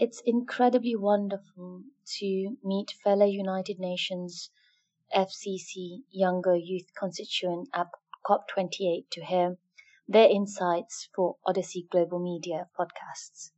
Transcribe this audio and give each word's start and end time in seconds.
It's 0.00 0.22
incredibly 0.24 0.94
wonderful 0.94 1.82
to 2.18 2.56
meet 2.62 2.92
fellow 3.02 3.26
United 3.26 3.80
Nations 3.80 4.48
FCCC 5.12 6.04
Youngo 6.12 6.52
Youth 6.54 6.86
constituent 6.96 7.68
at 7.74 7.88
COP28 8.24 9.10
to 9.10 9.24
hear 9.24 9.58
their 10.06 10.28
insights 10.28 11.08
for 11.16 11.34
Odyssey 11.44 11.88
Global 11.90 12.20
Media 12.20 12.68
podcasts. 12.78 13.50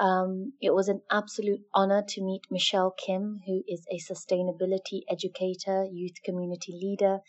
Um, 0.00 0.54
it 0.60 0.74
was 0.74 0.88
an 0.88 1.02
absolute 1.12 1.64
honor 1.72 2.02
to 2.08 2.24
meet 2.24 2.42
Michelle 2.50 2.90
Kim, 2.90 3.40
who 3.46 3.62
is 3.68 3.86
a 3.88 4.00
sustainability 4.00 5.02
educator, 5.08 5.84
youth 5.84 6.24
community 6.24 6.72
leader, 6.72 7.20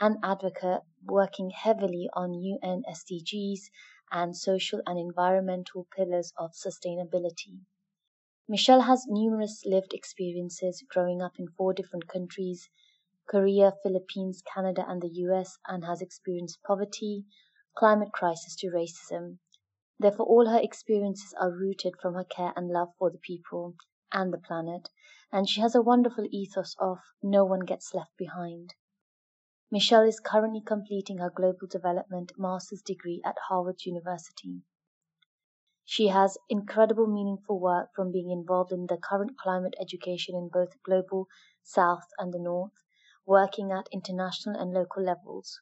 and 0.00 0.18
advocate 0.22 0.82
working 1.04 1.50
heavily 1.50 2.08
on 2.14 2.34
UN 2.34 2.84
SDGs 2.88 3.62
and 4.14 4.36
social 4.36 4.80
and 4.86 4.98
environmental 4.98 5.86
pillars 5.94 6.32
of 6.38 6.52
sustainability. 6.52 7.58
Michelle 8.48 8.82
has 8.82 9.06
numerous 9.08 9.64
lived 9.66 9.92
experiences 9.92 10.84
growing 10.88 11.20
up 11.20 11.32
in 11.38 11.48
four 11.48 11.74
different 11.74 12.06
countries 12.06 12.70
Korea, 13.28 13.72
Philippines, 13.82 14.42
Canada, 14.54 14.84
and 14.86 15.02
the 15.02 15.08
US, 15.08 15.58
and 15.66 15.84
has 15.84 16.00
experienced 16.00 16.62
poverty, 16.62 17.24
climate 17.76 18.12
crisis 18.12 18.54
to 18.56 18.68
racism. 18.68 19.38
Therefore, 19.98 20.26
all 20.26 20.46
her 20.46 20.60
experiences 20.60 21.34
are 21.40 21.50
rooted 21.50 21.94
from 22.00 22.14
her 22.14 22.24
care 22.24 22.52
and 22.54 22.68
love 22.68 22.94
for 22.98 23.10
the 23.10 23.18
people 23.18 23.74
and 24.12 24.32
the 24.32 24.38
planet, 24.38 24.90
and 25.32 25.48
she 25.48 25.60
has 25.60 25.74
a 25.74 25.82
wonderful 25.82 26.26
ethos 26.30 26.76
of 26.78 26.98
no 27.22 27.44
one 27.44 27.60
gets 27.60 27.94
left 27.94 28.16
behind. 28.16 28.74
Michelle 29.74 30.06
is 30.06 30.20
currently 30.20 30.60
completing 30.60 31.18
her 31.18 31.30
Global 31.30 31.66
Development 31.66 32.30
Master's 32.38 32.80
degree 32.80 33.20
at 33.24 33.34
Harvard 33.48 33.84
University. 33.84 34.62
She 35.84 36.06
has 36.06 36.38
incredible 36.48 37.08
meaningful 37.08 37.58
work 37.58 37.88
from 37.92 38.12
being 38.12 38.30
involved 38.30 38.70
in 38.70 38.86
the 38.86 38.96
current 38.96 39.36
climate 39.36 39.74
education 39.80 40.36
in 40.36 40.48
both 40.48 40.80
global 40.84 41.26
south 41.64 42.06
and 42.18 42.32
the 42.32 42.38
north, 42.38 42.84
working 43.26 43.72
at 43.72 43.88
international 43.92 44.54
and 44.54 44.72
local 44.72 45.02
levels. 45.02 45.60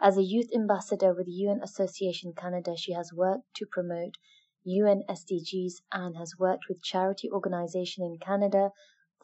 As 0.00 0.16
a 0.16 0.22
youth 0.22 0.48
ambassador 0.54 1.12
with 1.12 1.28
UN 1.28 1.60
Association 1.62 2.32
Canada, 2.32 2.74
she 2.78 2.92
has 2.92 3.12
worked 3.12 3.52
to 3.56 3.66
promote 3.66 4.14
UN 4.62 5.02
SDGs 5.06 5.82
and 5.92 6.16
has 6.16 6.38
worked 6.38 6.64
with 6.66 6.82
charity 6.82 7.30
organization 7.30 8.04
in 8.04 8.16
Canada 8.16 8.70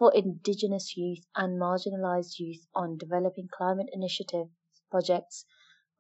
for 0.01 0.13
Indigenous 0.15 0.97
youth 0.97 1.23
and 1.37 1.61
marginalized 1.61 2.39
youth 2.39 2.67
on 2.75 2.97
developing 2.97 3.49
climate 3.53 3.91
initiative 3.93 4.47
projects 4.91 5.45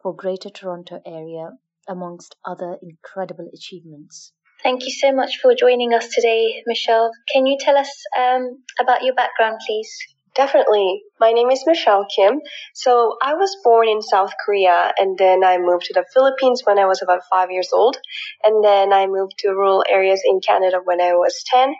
for 0.03 0.17
Greater 0.17 0.48
Toronto 0.48 1.03
Area, 1.05 1.51
amongst 1.87 2.34
other 2.43 2.78
incredible 2.83 3.51
achievements. 3.55 4.33
Thank 4.62 4.84
you 4.84 4.91
so 4.91 5.12
much 5.12 5.39
for 5.43 5.55
joining 5.55 5.93
us 5.93 6.09
today, 6.09 6.62
Michelle. 6.67 7.11
Can 7.31 7.47
you 7.47 7.59
tell 7.61 7.77
us 7.77 7.91
um, 8.19 8.62
about 8.81 9.05
your 9.05 9.15
background, 9.15 9.59
please? 9.67 9.93
Definitely. 10.36 11.03
My 11.19 11.33
name 11.33 11.50
is 11.50 11.64
Michelle 11.67 12.06
Kim. 12.06 12.41
So 12.73 13.17
I 13.20 13.34
was 13.34 13.56
born 13.64 13.89
in 13.89 14.00
South 14.00 14.33
Korea 14.45 14.92
and 14.97 15.19
then 15.19 15.42
I 15.42 15.59
moved 15.59 15.87
to 15.87 15.95
the 15.95 16.05
Philippines 16.14 16.62
when 16.64 16.78
I 16.78 16.87
was 16.87 17.03
about 17.03 17.22
five 17.33 17.50
years 17.50 17.70
old. 17.72 17.97
And 18.45 18.64
then 18.64 18.92
I 18.92 19.06
moved 19.06 19.34
to 19.41 19.48
rural 19.48 19.84
areas 19.91 20.22
in 20.25 20.41
Canada 20.41 20.78
when 20.84 21.00
I 21.00 21.14
was 21.14 21.42
10. 21.53 21.75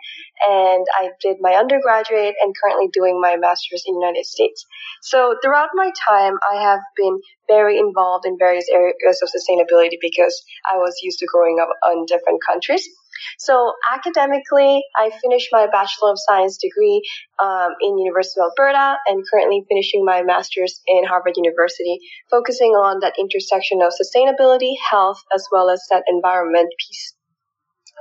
And 0.49 0.85
I 0.99 1.11
did 1.21 1.37
my 1.39 1.53
undergraduate 1.55 2.35
and 2.41 2.53
currently 2.61 2.89
doing 2.91 3.21
my 3.21 3.37
master's 3.37 3.83
in 3.87 3.95
the 3.95 4.05
United 4.05 4.25
States. 4.25 4.65
So 5.01 5.35
throughout 5.41 5.69
my 5.73 5.89
time, 6.09 6.33
I 6.51 6.61
have 6.61 6.81
been 6.97 7.19
very 7.47 7.79
involved 7.79 8.25
in 8.25 8.37
various 8.37 8.65
areas 8.69 9.21
of 9.23 9.29
sustainability 9.29 9.97
because 10.01 10.43
I 10.71 10.77
was 10.77 10.93
used 11.01 11.19
to 11.19 11.27
growing 11.31 11.59
up 11.61 11.69
in 11.93 12.05
different 12.05 12.41
countries. 12.45 12.87
So 13.37 13.73
academically, 13.91 14.83
I 14.95 15.11
finished 15.21 15.49
my 15.51 15.67
Bachelor 15.71 16.11
of 16.11 16.17
Science 16.19 16.57
degree 16.57 17.01
um, 17.41 17.75
in 17.81 17.97
University 17.97 18.39
of 18.41 18.51
Alberta 18.51 18.97
and 19.07 19.23
currently 19.31 19.63
finishing 19.67 20.05
my 20.05 20.23
master's 20.23 20.81
in 20.87 21.03
Harvard 21.05 21.33
University, 21.37 21.99
focusing 22.29 22.71
on 22.71 22.99
that 23.01 23.13
intersection 23.19 23.81
of 23.81 23.93
sustainability, 23.93 24.73
health, 24.89 25.21
as 25.33 25.47
well 25.51 25.69
as 25.69 25.81
that 25.89 26.03
environment 26.07 26.69
piece. 26.79 27.15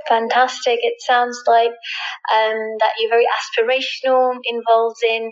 Fantastic. 0.09 0.79
It 0.83 0.95
sounds 1.01 1.43
like 1.47 1.71
um, 1.71 2.59
that 2.81 2.93
you're 2.99 3.11
very 3.11 3.27
aspirational, 3.27 4.35
involved 4.45 5.03
in 5.07 5.31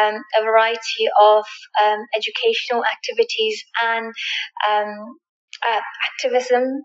um, 0.00 0.22
a 0.38 0.44
variety 0.44 1.08
of 1.20 1.44
um, 1.84 2.00
educational 2.16 2.84
activities 2.84 3.62
and 3.82 4.12
um, 4.68 5.16
uh, 5.66 5.80
activism 6.10 6.82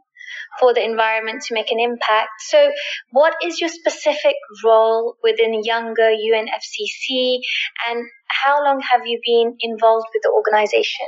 for 0.59 0.73
the 0.73 0.83
environment 0.83 1.43
to 1.43 1.53
make 1.53 1.71
an 1.71 1.79
impact. 1.79 2.29
So, 2.39 2.71
what 3.11 3.35
is 3.43 3.59
your 3.59 3.69
specific 3.69 4.35
role 4.63 5.15
within 5.23 5.61
Youngo 5.63 6.09
UNFCCC, 6.09 7.39
and 7.89 8.05
how 8.27 8.63
long 8.63 8.81
have 8.81 9.01
you 9.05 9.19
been 9.25 9.55
involved 9.61 10.07
with 10.13 10.23
the 10.23 10.31
organization? 10.31 11.07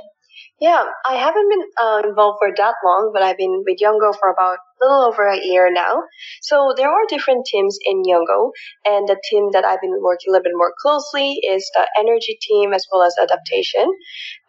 Yeah, 0.60 0.86
I 1.06 1.16
haven't 1.16 1.50
been 1.50 1.68
uh, 1.82 2.02
involved 2.08 2.38
for 2.40 2.50
that 2.56 2.76
long, 2.84 3.12
but 3.14 3.22
I've 3.22 3.38
been 3.38 3.64
with 3.68 3.78
Youngo 3.82 4.14
for 4.18 4.32
about 4.32 4.60
little 4.82 5.04
over 5.04 5.28
a 5.28 5.40
year 5.40 5.72
now. 5.72 6.04
So 6.42 6.74
there 6.76 6.90
are 6.90 7.06
different 7.08 7.46
teams 7.46 7.78
in 7.84 8.04
Youngo, 8.04 8.52
and 8.86 9.08
the 9.08 9.20
team 9.30 9.50
that 9.54 9.66
I've 9.66 9.82
been 9.82 10.02
working 10.02 10.30
a 10.30 10.32
little 10.34 10.44
bit 10.44 10.56
more 10.56 10.74
closely 10.82 11.40
is 11.44 11.70
the 11.74 11.88
energy 12.00 12.38
team 12.42 12.74
as 12.74 12.86
well 12.92 13.04
as 13.04 13.16
adaptation. 13.22 13.88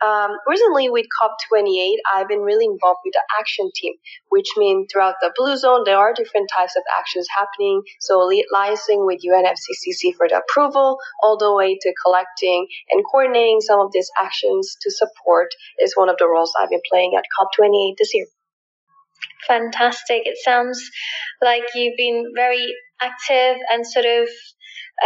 Um, 0.05 0.37
recently 0.47 0.91
with 0.91 1.07
COP28, 1.09 1.95
I've 2.15 2.29
been 2.29 2.41
really 2.41 2.67
involved 2.67 3.01
with 3.05 3.15
the 3.15 3.23
action 3.39 3.71
team, 3.75 3.95
which 4.29 4.47
means 4.57 4.89
throughout 4.93 5.17
the 5.21 5.33
Blue 5.37 5.57
Zone, 5.57 5.83
there 5.85 5.97
are 5.97 6.13
different 6.13 6.51
types 6.55 6.77
of 6.77 6.83
actions 6.99 7.27
happening. 7.37 7.83
So 8.01 8.29
liaising 8.29 9.07
with 9.07 9.21
UNFCCC 9.25 10.15
for 10.17 10.29
the 10.29 10.43
approval, 10.43 10.99
all 11.23 11.39
the 11.39 11.55
way 11.55 11.79
to 11.81 11.95
collecting 12.05 12.67
and 12.91 13.05
coordinating 13.11 13.61
some 13.61 13.81
of 13.81 13.93
these 13.93 14.11
actions 14.21 14.77
to 14.83 14.91
support 14.91 15.49
is 15.79 15.97
one 15.97 16.09
of 16.09 16.17
the 16.19 16.29
roles 16.29 16.53
I've 16.59 16.71
been 16.71 16.81
playing 16.91 17.15
at 17.17 17.25
COP28 17.39 17.95
this 17.99 18.15
year. 18.15 18.27
Fantastic. 19.47 20.23
It 20.25 20.39
sounds 20.43 20.91
like 21.43 21.63
you've 21.75 21.97
been 21.97 22.33
very 22.35 22.75
active 23.01 23.57
and 23.71 23.87
sort 23.87 24.07
of 24.07 24.29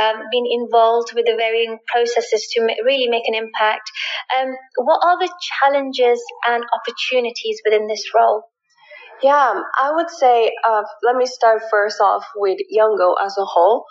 um, 0.01 0.23
been 0.31 0.47
involved 0.51 1.13
with 1.15 1.27
the 1.27 1.35
varying 1.37 1.79
processes 1.87 2.49
to 2.53 2.63
ma- 2.63 2.81
really 2.85 3.09
make 3.09 3.27
an 3.27 3.35
impact. 3.35 3.91
Um, 4.39 4.51
what 4.77 5.01
are 5.05 5.19
the 5.19 5.33
challenges 5.41 6.23
and 6.49 6.65
opportunities 6.73 7.61
within 7.65 7.89
this 7.89 8.05
role? 8.15 8.45
Yeah, 9.23 9.61
I 9.79 9.93
would 9.93 10.09
say, 10.09 10.53
uh, 10.67 10.83
let 11.03 11.17
me 11.17 11.27
start 11.27 11.63
first 11.71 12.01
off 12.01 12.25
with 12.37 12.59
Youngo 12.71 13.15
as 13.23 13.37
a 13.37 13.45
whole 13.45 13.85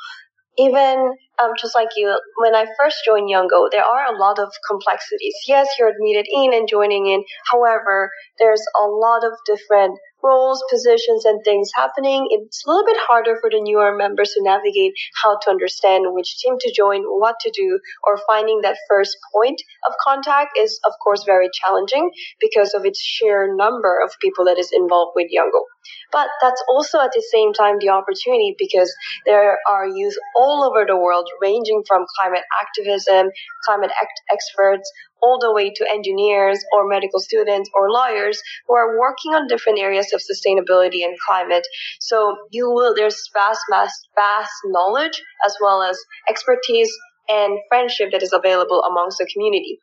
even 0.59 1.13
um, 1.41 1.51
just 1.59 1.75
like 1.75 1.89
you, 1.95 2.19
when 2.37 2.55
I 2.55 2.65
first 2.77 2.97
joined 3.05 3.29
Youngo, 3.29 3.69
there 3.71 3.83
are 3.83 4.13
a 4.13 4.17
lot 4.17 4.39
of 4.39 4.51
complexities. 4.67 5.35
Yes, 5.47 5.67
you're 5.77 5.89
admitted 5.89 6.27
in 6.31 6.53
and 6.53 6.67
joining 6.67 7.07
in. 7.07 7.23
However, 7.51 8.11
there's 8.37 8.63
a 8.81 8.87
lot 8.87 9.23
of 9.23 9.33
different 9.45 9.97
roles, 10.23 10.63
positions, 10.69 11.25
and 11.25 11.39
things 11.45 11.69
happening. 11.73 12.27
It's 12.29 12.65
a 12.65 12.69
little 12.69 12.85
bit 12.85 12.97
harder 13.07 13.37
for 13.39 13.49
the 13.49 13.61
newer 13.61 13.95
members 13.95 14.33
to 14.35 14.43
navigate 14.43 14.93
how 15.23 15.37
to 15.39 15.49
understand 15.49 16.05
which 16.09 16.37
team 16.39 16.55
to 16.59 16.73
join, 16.75 17.03
what 17.03 17.35
to 17.41 17.51
do, 17.51 17.79
or 18.03 18.19
finding 18.27 18.61
that 18.61 18.77
first 18.89 19.15
point 19.33 19.61
of 19.87 19.93
contact 20.03 20.57
is, 20.57 20.79
of 20.85 20.93
course, 21.03 21.23
very 21.23 21.49
challenging 21.53 22.11
because 22.39 22.73
of 22.73 22.85
its 22.85 23.01
sheer 23.01 23.55
number 23.55 23.99
of 24.03 24.11
people 24.21 24.45
that 24.45 24.57
is 24.57 24.71
involved 24.73 25.13
with 25.15 25.27
Youngo. 25.29 25.63
But 26.11 26.27
that's 26.41 26.63
also 26.69 26.99
at 26.99 27.11
the 27.13 27.23
same 27.31 27.53
time 27.53 27.77
the 27.79 27.89
opportunity 27.89 28.55
because 28.57 28.93
there 29.25 29.57
are 29.69 29.87
youth 29.87 30.15
all 30.35 30.63
over 30.63 30.85
the 30.85 30.97
world 30.97 31.28
ranging 31.41 31.83
from 31.87 32.05
climate 32.19 32.43
activism, 32.61 33.29
climate 33.65 33.91
act- 34.01 34.21
experts, 34.31 34.91
all 35.21 35.39
the 35.39 35.53
way 35.53 35.69
to 35.69 35.91
engineers 35.91 36.59
or 36.75 36.87
medical 36.87 37.19
students 37.19 37.69
or 37.75 37.91
lawyers 37.91 38.41
who 38.67 38.75
are 38.75 38.99
working 38.99 39.33
on 39.33 39.47
different 39.47 39.79
areas 39.79 40.13
of 40.13 40.21
sustainability 40.21 41.03
and 41.03 41.17
climate. 41.27 41.65
So 41.99 42.37
you 42.51 42.69
will, 42.71 42.95
there's 42.95 43.29
vast, 43.33 43.61
vast, 43.69 44.07
vast 44.15 44.51
knowledge 44.65 45.21
as 45.45 45.55
well 45.61 45.83
as 45.83 45.99
expertise 46.29 46.91
and 47.27 47.59
friendship 47.69 48.09
that 48.11 48.23
is 48.23 48.33
available 48.33 48.81
amongst 48.83 49.17
the 49.17 49.29
community. 49.31 49.79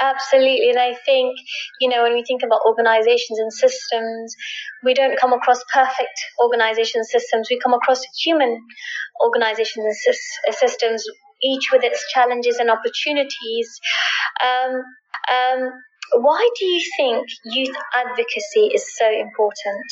Absolutely. 0.00 0.70
And 0.70 0.78
I 0.78 0.94
think, 0.94 1.36
you 1.80 1.88
know, 1.88 2.02
when 2.02 2.14
we 2.14 2.24
think 2.24 2.42
about 2.42 2.60
organizations 2.66 3.38
and 3.38 3.52
systems, 3.52 4.34
we 4.84 4.94
don't 4.94 5.18
come 5.18 5.32
across 5.32 5.58
perfect 5.72 6.16
organization 6.42 7.04
systems. 7.04 7.48
We 7.50 7.58
come 7.62 7.74
across 7.74 8.02
human 8.22 8.60
organizations 9.24 9.84
and 10.46 10.54
systems, 10.54 11.04
each 11.42 11.70
with 11.72 11.84
its 11.84 12.04
challenges 12.12 12.58
and 12.58 12.70
opportunities. 12.70 13.80
Um, 14.44 14.82
um, 15.32 15.72
why 16.14 16.48
do 16.58 16.64
you 16.64 16.92
think 16.96 17.26
youth 17.44 17.76
advocacy 17.94 18.70
is 18.74 18.84
so 18.96 19.08
important? 19.10 19.84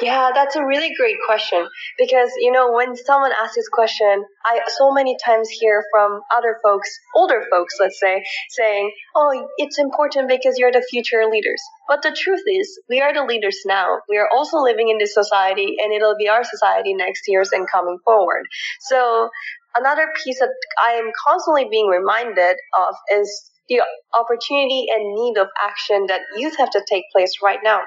Yeah, 0.00 0.30
that's 0.34 0.56
a 0.56 0.64
really 0.64 0.94
great 0.96 1.16
question 1.26 1.68
because 1.98 2.30
you 2.38 2.52
know 2.52 2.72
when 2.72 2.96
someone 2.96 3.32
asks 3.32 3.56
this 3.56 3.68
question, 3.68 4.24
I 4.44 4.60
so 4.78 4.92
many 4.92 5.16
times 5.22 5.48
hear 5.50 5.84
from 5.92 6.22
other 6.34 6.58
folks, 6.62 6.88
older 7.14 7.44
folks, 7.50 7.74
let's 7.78 8.00
say, 8.00 8.24
saying, 8.50 8.92
"Oh, 9.14 9.46
it's 9.58 9.78
important 9.78 10.28
because 10.28 10.56
you're 10.58 10.72
the 10.72 10.86
future 10.90 11.26
leaders." 11.30 11.62
But 11.86 12.00
the 12.02 12.16
truth 12.16 12.42
is, 12.46 12.80
we 12.88 13.00
are 13.02 13.12
the 13.12 13.24
leaders 13.24 13.58
now. 13.66 13.98
We 14.08 14.16
are 14.16 14.28
also 14.34 14.58
living 14.58 14.88
in 14.88 14.98
this 14.98 15.12
society, 15.12 15.76
and 15.82 15.92
it'll 15.92 16.16
be 16.16 16.28
our 16.28 16.44
society 16.44 16.94
next 16.94 17.28
years 17.28 17.52
and 17.52 17.70
coming 17.70 17.98
forward. 18.04 18.46
So 18.80 19.28
another 19.76 20.08
piece 20.24 20.40
that 20.40 20.54
I 20.82 20.92
am 20.92 21.10
constantly 21.26 21.68
being 21.70 21.88
reminded 21.88 22.56
of 22.78 22.94
is 23.12 23.50
the 23.68 23.82
opportunity 24.14 24.86
and 24.92 25.14
need 25.14 25.38
of 25.38 25.48
action 25.62 26.06
that 26.08 26.22
youth 26.36 26.56
have 26.58 26.70
to 26.70 26.82
take 26.90 27.04
place 27.12 27.32
right 27.42 27.60
now. 27.62 27.80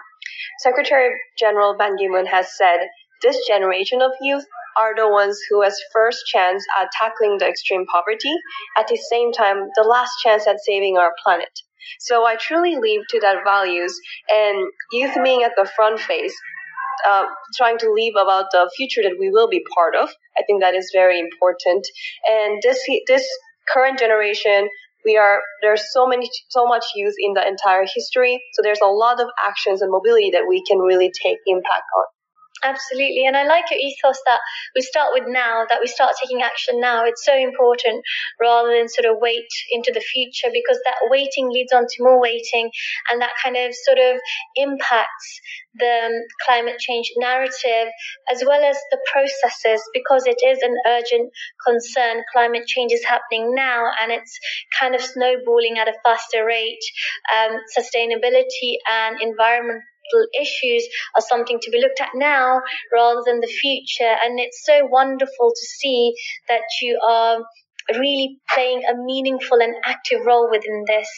Secretary 0.59 1.19
General 1.37 1.75
Ban 1.77 1.97
Ki-moon 1.97 2.25
has 2.25 2.55
said 2.55 2.87
this 3.21 3.47
generation 3.47 4.01
of 4.01 4.11
youth 4.21 4.45
are 4.77 4.95
the 4.95 5.07
ones 5.07 5.39
who 5.49 5.61
has 5.61 5.79
first 5.93 6.25
chance 6.27 6.63
at 6.79 6.89
tackling 6.91 7.37
the 7.37 7.47
extreme 7.47 7.85
poverty, 7.85 8.33
at 8.77 8.87
the 8.87 8.97
same 8.97 9.31
time 9.31 9.67
the 9.75 9.83
last 9.83 10.11
chance 10.23 10.47
at 10.47 10.57
saving 10.65 10.97
our 10.97 11.13
planet. 11.23 11.49
So 11.99 12.25
I 12.25 12.35
truly 12.35 12.75
live 12.75 13.03
to 13.09 13.19
that 13.21 13.43
values 13.43 13.97
and 14.31 14.67
youth 14.91 15.15
being 15.23 15.43
at 15.43 15.51
the 15.55 15.69
front 15.75 15.99
face, 15.99 16.33
uh, 17.07 17.25
trying 17.57 17.77
to 17.79 17.91
live 17.91 18.13
about 18.21 18.45
the 18.51 18.71
future 18.75 19.03
that 19.03 19.17
we 19.19 19.29
will 19.29 19.49
be 19.49 19.63
part 19.75 19.95
of. 19.95 20.09
I 20.37 20.43
think 20.47 20.61
that 20.61 20.75
is 20.75 20.91
very 20.93 21.19
important. 21.19 21.85
And 22.29 22.61
this 22.63 22.79
this 23.07 23.27
current 23.71 23.99
generation 23.99 24.69
we 25.05 25.17
are 25.17 25.41
there's 25.61 25.91
so 25.91 26.07
many 26.07 26.29
so 26.49 26.65
much 26.65 26.85
youth 26.95 27.15
in 27.19 27.33
the 27.33 27.45
entire 27.47 27.85
history 27.93 28.41
so 28.53 28.61
there's 28.61 28.81
a 28.83 28.87
lot 28.87 29.19
of 29.21 29.27
actions 29.43 29.81
and 29.81 29.91
mobility 29.91 30.31
that 30.31 30.45
we 30.47 30.63
can 30.65 30.79
really 30.79 31.11
take 31.23 31.37
impact 31.47 31.83
on 31.97 32.05
Absolutely. 32.63 33.25
And 33.25 33.35
I 33.35 33.43
like 33.45 33.65
your 33.69 33.79
ethos 33.79 34.19
that 34.25 34.39
we 34.73 34.81
start 34.81 35.09
with 35.13 35.25
now, 35.27 35.65
that 35.69 35.81
we 35.81 35.87
start 35.87 36.13
taking 36.21 36.41
action 36.41 36.79
now. 36.79 37.03
It's 37.05 37.25
so 37.25 37.35
important 37.35 38.03
rather 38.39 38.69
than 38.69 38.87
sort 38.87 39.05
of 39.05 39.19
wait 39.19 39.49
into 39.71 39.91
the 39.93 39.99
future 39.99 40.47
because 40.53 40.79
that 40.85 40.95
waiting 41.09 41.49
leads 41.49 41.73
on 41.73 41.83
to 41.87 42.03
more 42.03 42.21
waiting 42.21 42.71
and 43.11 43.21
that 43.21 43.33
kind 43.43 43.57
of 43.57 43.75
sort 43.75 43.99
of 43.99 44.21
impacts 44.55 45.41
the 45.75 46.23
climate 46.45 46.79
change 46.79 47.11
narrative 47.17 47.91
as 48.31 48.43
well 48.45 48.63
as 48.63 48.77
the 48.91 48.99
processes 49.11 49.81
because 49.93 50.23
it 50.25 50.39
is 50.45 50.59
an 50.61 50.75
urgent 50.87 51.31
concern. 51.65 52.23
Climate 52.31 52.65
change 52.65 52.93
is 52.93 53.03
happening 53.03 53.53
now 53.53 53.91
and 54.01 54.11
it's 54.11 54.39
kind 54.79 54.95
of 54.95 55.01
snowballing 55.01 55.77
at 55.79 55.89
a 55.89 55.93
faster 56.05 56.45
rate. 56.45 56.83
Um, 57.35 57.57
sustainability 57.77 58.77
and 58.89 59.19
environment 59.21 59.83
issues 60.39 60.87
are 61.15 61.21
something 61.21 61.59
to 61.59 61.71
be 61.71 61.79
looked 61.79 62.01
at 62.01 62.09
now 62.15 62.61
rather 62.93 63.21
than 63.25 63.39
the 63.39 63.47
future. 63.47 64.15
And 64.23 64.39
it's 64.39 64.63
so 64.65 64.85
wonderful 64.85 65.51
to 65.51 65.65
see 65.79 66.13
that 66.49 66.63
you 66.81 66.99
are 67.07 67.43
really 67.91 68.39
playing 68.53 68.81
a 68.89 68.95
meaningful 68.95 69.59
and 69.61 69.75
active 69.85 70.25
role 70.25 70.49
within 70.49 70.85
this. 70.87 71.09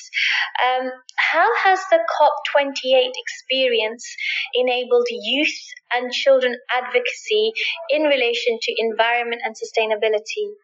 Um, 0.66 0.92
how 1.18 1.48
has 1.64 1.80
the 1.92 2.00
COP28 2.00 3.12
experience 3.16 4.06
enabled 4.54 5.08
youth 5.10 5.58
and 5.94 6.12
children 6.12 6.56
advocacy 6.76 7.52
in 7.90 8.04
relation 8.04 8.58
to 8.62 8.76
environment 8.80 9.42
and 9.46 9.56
sustainability? 9.56 10.56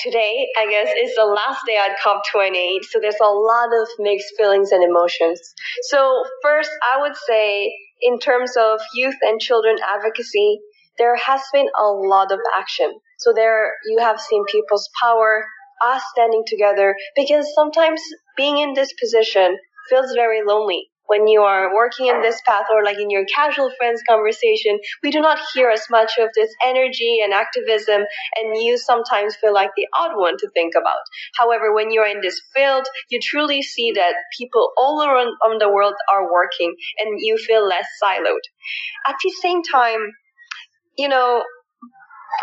Today, 0.00 0.46
I 0.58 0.68
guess, 0.70 0.88
is 0.96 1.14
the 1.14 1.24
last 1.24 1.60
day 1.66 1.76
at 1.76 1.98
COP28, 1.98 2.84
so 2.84 2.98
there's 3.00 3.20
a 3.20 3.28
lot 3.28 3.68
of 3.74 3.88
mixed 3.98 4.34
feelings 4.36 4.70
and 4.72 4.84
emotions. 4.84 5.40
So, 5.82 6.24
first, 6.42 6.70
I 6.94 7.00
would 7.00 7.16
say, 7.16 7.72
in 8.00 8.18
terms 8.18 8.56
of 8.56 8.80
youth 8.94 9.16
and 9.22 9.40
children 9.40 9.76
advocacy, 9.82 10.60
there 10.98 11.16
has 11.16 11.40
been 11.52 11.68
a 11.78 11.86
lot 11.86 12.32
of 12.32 12.40
action. 12.56 12.92
So, 13.18 13.32
there 13.34 13.72
you 13.86 13.98
have 13.98 14.20
seen 14.20 14.44
people's 14.50 14.88
power, 15.00 15.44
us 15.84 16.02
standing 16.12 16.44
together, 16.46 16.94
because 17.16 17.46
sometimes 17.54 18.00
being 18.36 18.58
in 18.58 18.74
this 18.74 18.92
position 19.00 19.58
feels 19.88 20.12
very 20.14 20.40
lonely 20.46 20.90
when 21.08 21.26
you 21.26 21.42
are 21.42 21.74
working 21.74 22.06
in 22.06 22.22
this 22.22 22.40
path 22.46 22.66
or 22.70 22.84
like 22.84 22.98
in 22.98 23.10
your 23.10 23.24
casual 23.34 23.70
friends 23.76 24.02
conversation, 24.08 24.78
we 25.02 25.10
do 25.10 25.20
not 25.20 25.38
hear 25.52 25.68
as 25.70 25.82
much 25.90 26.12
of 26.20 26.28
this 26.34 26.54
energy 26.64 27.20
and 27.22 27.32
activism, 27.32 28.02
and 28.36 28.62
you 28.62 28.78
sometimes 28.78 29.36
feel 29.36 29.52
like 29.52 29.70
the 29.76 29.86
odd 29.98 30.12
one 30.16 30.36
to 30.38 30.48
think 30.54 30.74
about. 30.78 31.02
However, 31.36 31.74
when 31.74 31.90
you're 31.90 32.06
in 32.06 32.20
this 32.20 32.40
field, 32.54 32.86
you 33.10 33.18
truly 33.20 33.62
see 33.62 33.92
that 33.92 34.14
people 34.38 34.72
all 34.78 35.02
around 35.02 35.60
the 35.60 35.70
world 35.70 35.94
are 36.12 36.32
working, 36.32 36.74
and 36.98 37.18
you 37.18 37.36
feel 37.36 37.66
less 37.66 37.86
siloed. 38.02 38.46
At 39.06 39.16
the 39.22 39.30
same 39.30 39.62
time, 39.62 40.12
you 40.96 41.08
know, 41.08 41.42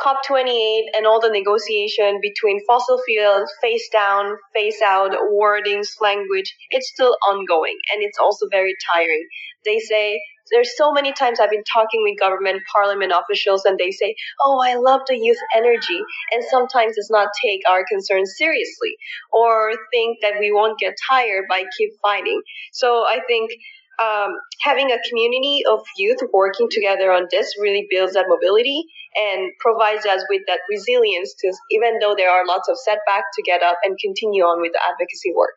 COP28 0.03 0.83
and 0.95 1.05
all 1.05 1.19
the 1.19 1.29
negotiation 1.29 2.19
between 2.21 2.65
fossil 2.65 3.01
fuels, 3.05 3.49
phase 3.61 3.87
down, 3.91 4.37
phase 4.53 4.81
out, 4.83 5.11
wordings, 5.31 5.87
language, 6.01 6.55
it's 6.69 6.89
still 6.89 7.15
ongoing 7.27 7.77
and 7.93 8.03
it's 8.03 8.19
also 8.19 8.47
very 8.51 8.75
tiring. 8.93 9.27
They 9.65 9.79
say, 9.79 10.19
there's 10.51 10.77
so 10.77 10.91
many 10.91 11.11
times 11.11 11.39
I've 11.39 11.49
been 11.49 11.63
talking 11.63 12.03
with 12.03 12.19
government, 12.19 12.61
parliament 12.73 13.11
officials, 13.11 13.65
and 13.65 13.77
they 13.79 13.91
say, 13.91 14.15
Oh, 14.41 14.61
I 14.63 14.75
love 14.75 15.01
the 15.07 15.17
youth 15.17 15.37
energy. 15.55 15.99
And 16.31 16.43
sometimes 16.49 16.93
it's 16.97 17.09
not 17.09 17.29
take 17.43 17.61
our 17.67 17.83
concerns 17.89 18.35
seriously 18.37 18.95
or 19.31 19.71
think 19.91 20.19
that 20.21 20.35
we 20.39 20.51
won't 20.51 20.79
get 20.79 20.93
tired 21.09 21.45
by 21.49 21.63
keep 21.77 21.91
fighting. 22.01 22.41
So 22.73 23.03
I 23.07 23.21
think 23.27 23.51
um, 24.01 24.35
having 24.61 24.91
a 24.91 24.99
community 25.07 25.63
of 25.69 25.81
youth 25.97 26.19
working 26.33 26.67
together 26.69 27.11
on 27.11 27.27
this 27.31 27.53
really 27.59 27.87
builds 27.89 28.13
that 28.13 28.25
mobility 28.27 28.83
and 29.15 29.51
provides 29.59 30.05
us 30.05 30.23
with 30.29 30.41
that 30.47 30.59
resilience 30.69 31.33
to, 31.39 31.53
even 31.71 31.99
though 31.99 32.15
there 32.17 32.29
are 32.29 32.45
lots 32.45 32.67
of 32.69 32.77
setbacks, 32.77 33.31
to 33.35 33.43
get 33.43 33.63
up 33.63 33.77
and 33.83 33.97
continue 33.99 34.43
on 34.43 34.61
with 34.61 34.73
the 34.73 34.81
advocacy 34.83 35.31
work. 35.35 35.55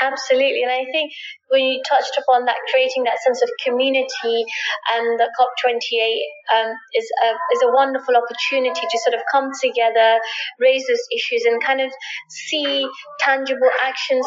Absolutely, 0.00 0.62
and 0.62 0.72
I 0.72 0.84
think 0.90 1.12
when 1.48 1.62
you 1.62 1.82
touched 1.88 2.18
upon 2.18 2.46
that, 2.46 2.56
creating 2.72 3.04
that 3.04 3.22
sense 3.22 3.40
of 3.42 3.50
community, 3.62 4.44
and 4.90 5.20
the 5.20 5.30
COP28 5.38 6.18
um, 6.56 6.74
is 6.94 7.06
a 7.22 7.28
is 7.54 7.62
a 7.62 7.72
wonderful 7.72 8.14
opportunity 8.16 8.80
to 8.80 8.98
sort 9.04 9.14
of 9.14 9.22
come 9.30 9.50
together, 9.62 10.18
raise 10.58 10.86
those 10.88 11.06
issues, 11.14 11.44
and 11.44 11.62
kind 11.62 11.80
of 11.80 11.92
see 12.28 12.88
tangible 13.20 13.70
actions 13.84 14.26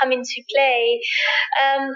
come 0.00 0.12
into 0.12 0.42
play. 0.54 1.00
Um, 1.64 1.90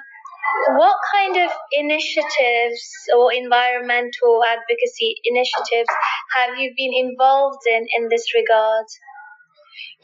what 0.76 0.96
kind 1.14 1.36
of 1.36 1.50
initiatives 1.72 2.82
or 3.16 3.32
environmental 3.32 4.42
advocacy 4.44 5.16
initiatives 5.24 5.88
have 6.36 6.58
you 6.58 6.72
been 6.76 6.92
involved 6.94 7.66
in 7.66 7.86
in 7.98 8.08
this 8.08 8.34
regard? 8.34 8.86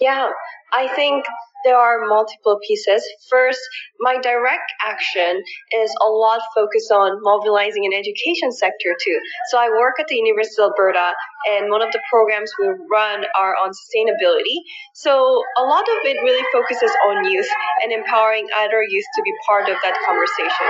Yeah, 0.01 0.31
I 0.73 0.89
think 0.95 1.25
there 1.65 1.77
are 1.77 2.07
multiple 2.07 2.59
pieces. 2.67 3.03
First, 3.31 3.61
my 4.01 4.19
direct 4.21 4.73
action 4.87 5.43
is 5.73 5.91
a 6.07 6.11
lot 6.11 6.41
focused 6.55 6.91
on 6.93 7.19
mobilizing 7.23 7.87
an 7.87 7.93
education 7.93 8.53
sector 8.53 8.95
too. 8.95 9.19
So 9.51 9.59
I 9.59 9.69
work 9.71 9.99
at 10.01 10.07
the 10.09 10.17
University 10.17 10.63
of 10.63 10.71
Alberta, 10.71 11.13
and 11.51 11.71
one 11.71 11.83
of 11.83 11.93
the 11.93 12.01
programs 12.11 12.53
we 12.59 12.69
run 12.91 13.25
are 13.39 13.55
on 13.57 13.71
sustainability. 13.71 14.63
So 14.95 15.43
a 15.59 15.63
lot 15.63 15.83
of 15.83 15.99
it 16.05 16.19
really 16.23 16.45
focuses 16.53 16.91
on 17.09 17.25
youth 17.31 17.51
and 17.83 17.93
empowering 17.93 18.47
other 18.59 18.83
youth 18.83 19.07
to 19.17 19.23
be 19.23 19.33
part 19.47 19.69
of 19.69 19.77
that 19.83 19.97
conversation. 20.07 20.69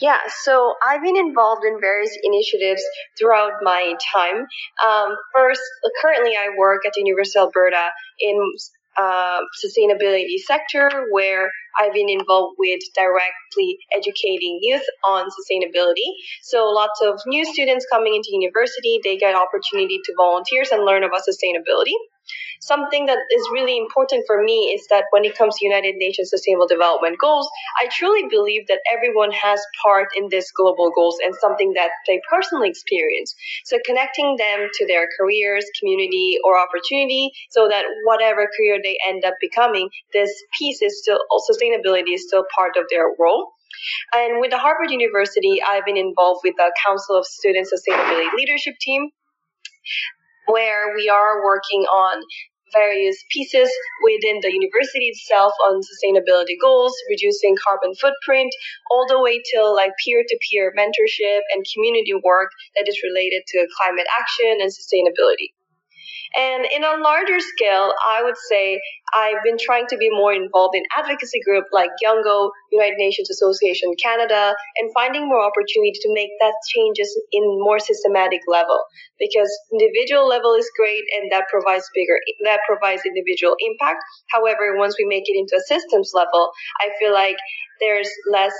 Yeah, 0.00 0.18
so 0.42 0.74
I've 0.86 1.02
been 1.02 1.16
involved 1.16 1.64
in 1.64 1.80
various 1.80 2.16
initiatives 2.22 2.82
throughout 3.18 3.52
my 3.62 3.94
time. 4.14 4.46
Um, 4.86 5.16
first, 5.34 5.62
currently 6.00 6.32
I 6.36 6.48
work 6.56 6.82
at 6.86 6.92
the 6.94 7.00
University 7.00 7.38
of 7.38 7.46
Alberta 7.46 7.90
in 8.20 8.52
uh, 9.00 9.40
sustainability 9.64 10.36
sector 10.44 10.90
where 11.10 11.50
I've 11.80 11.94
been 11.94 12.10
involved 12.10 12.56
with 12.58 12.80
directly 12.94 13.78
educating 13.96 14.58
youth 14.60 14.84
on 15.06 15.26
sustainability. 15.30 16.12
So 16.42 16.66
lots 16.66 17.00
of 17.02 17.20
new 17.26 17.44
students 17.44 17.86
coming 17.90 18.14
into 18.14 18.28
university, 18.32 19.00
they 19.02 19.16
get 19.16 19.34
opportunity 19.34 19.98
to 20.04 20.12
volunteers 20.16 20.70
and 20.72 20.84
learn 20.84 21.04
about 21.04 21.22
sustainability 21.22 21.94
something 22.60 23.06
that 23.06 23.18
is 23.34 23.48
really 23.52 23.76
important 23.76 24.24
for 24.26 24.42
me 24.42 24.72
is 24.74 24.86
that 24.88 25.04
when 25.10 25.24
it 25.24 25.36
comes 25.36 25.56
to 25.58 25.66
United 25.66 25.96
Nations 25.96 26.30
Sustainable 26.30 26.66
Development 26.66 27.18
Goals, 27.18 27.48
I 27.80 27.88
truly 27.88 28.28
believe 28.30 28.66
that 28.68 28.80
everyone 28.92 29.32
has 29.32 29.60
part 29.84 30.08
in 30.16 30.28
this 30.30 30.50
global 30.52 30.90
goals 30.94 31.18
and 31.22 31.34
something 31.40 31.72
that 31.74 31.90
they 32.06 32.20
personally 32.30 32.68
experience. 32.68 33.34
So 33.64 33.78
connecting 33.84 34.36
them 34.36 34.68
to 34.72 34.86
their 34.86 35.08
careers, 35.18 35.64
community, 35.78 36.38
or 36.44 36.58
opportunity 36.58 37.32
so 37.50 37.68
that 37.68 37.84
whatever 38.04 38.48
career 38.56 38.78
they 38.82 38.96
end 39.08 39.24
up 39.24 39.34
becoming, 39.40 39.90
this 40.12 40.30
piece 40.58 40.82
is 40.82 41.00
still, 41.00 41.18
sustainability 41.50 42.14
is 42.14 42.26
still 42.26 42.44
part 42.54 42.76
of 42.76 42.84
their 42.90 43.10
role. 43.18 43.52
And 44.14 44.40
with 44.40 44.50
the 44.50 44.58
Harvard 44.58 44.90
University, 44.90 45.60
I've 45.66 45.84
been 45.84 45.96
involved 45.96 46.42
with 46.44 46.54
the 46.56 46.72
Council 46.86 47.18
of 47.18 47.26
Student 47.26 47.66
Sustainability 47.66 48.32
Leadership 48.36 48.74
Team, 48.80 49.10
where 50.52 50.94
we 50.94 51.08
are 51.08 51.44
working 51.44 51.82
on 51.88 52.22
various 52.72 53.16
pieces 53.30 53.68
within 54.04 54.40
the 54.40 54.52
university 54.52 55.08
itself 55.12 55.52
on 55.64 55.80
sustainability 55.80 56.56
goals, 56.60 56.94
reducing 57.08 57.56
carbon 57.56 57.94
footprint, 57.94 58.52
all 58.90 59.06
the 59.08 59.20
way 59.20 59.40
till 59.52 59.74
like 59.74 59.92
peer-to-peer 60.04 60.72
mentorship 60.76 61.40
and 61.52 61.64
community 61.72 62.14
work 62.24 62.50
that 62.76 62.88
is 62.88 63.00
related 63.04 63.42
to 63.46 63.66
climate 63.80 64.06
action 64.18 64.58
and 64.60 64.72
sustainability. 64.72 65.52
And 66.36 66.64
in 66.64 66.82
a 66.82 66.96
larger 67.02 67.40
scale, 67.40 67.92
I 68.06 68.22
would 68.22 68.36
say 68.48 68.80
I've 69.14 69.42
been 69.44 69.58
trying 69.60 69.86
to 69.88 69.96
be 69.96 70.08
more 70.10 70.32
involved 70.32 70.74
in 70.74 70.82
advocacy 70.96 71.40
groups 71.44 71.68
like 71.72 71.90
Youngo, 72.00 72.50
United 72.70 72.96
Nations 72.96 73.28
Association 73.28 73.92
Canada, 74.02 74.54
and 74.76 74.90
finding 74.94 75.28
more 75.28 75.44
opportunity 75.44 75.92
to 75.92 76.14
make 76.14 76.30
that 76.40 76.54
changes 76.72 77.12
in 77.32 77.42
more 77.60 77.78
systematic 77.78 78.40
level. 78.48 78.80
Because 79.18 79.50
individual 79.72 80.26
level 80.26 80.54
is 80.54 80.68
great 80.76 81.04
and 81.20 81.30
that 81.32 81.44
provides 81.50 81.84
bigger, 81.94 82.18
that 82.44 82.60
provides 82.66 83.02
individual 83.04 83.54
impact. 83.60 84.00
However, 84.30 84.76
once 84.78 84.96
we 84.98 85.04
make 85.04 85.24
it 85.26 85.36
into 85.36 85.56
a 85.56 85.64
systems 85.68 86.12
level, 86.14 86.52
I 86.80 86.88
feel 86.98 87.12
like 87.12 87.36
there's 87.80 88.08
less 88.30 88.54